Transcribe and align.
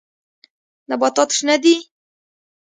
نباتات 0.89 1.29
شنه 1.37 1.55
دي. 1.63 1.75